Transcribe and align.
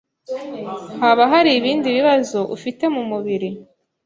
haba 0.99 1.23
hari 1.33 1.51
ibindi 1.59 1.87
bibazo 1.97 2.39
ufite 2.55 2.83
mu 2.95 3.03
mubiri. 3.09 3.49